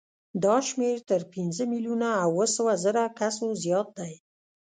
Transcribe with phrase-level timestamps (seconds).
[0.43, 4.13] دا شمېر تر پنځه میلیونه او اوه سوه زرو کسو زیات دی.